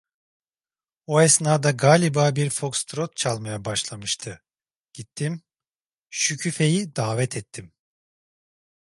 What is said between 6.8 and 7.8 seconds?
davet ettim.